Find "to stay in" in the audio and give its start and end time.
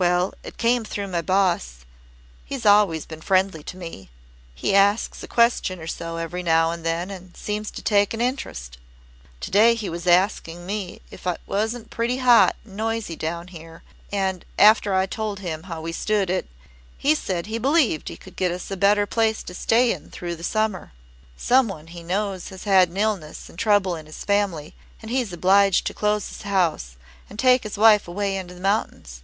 19.42-20.10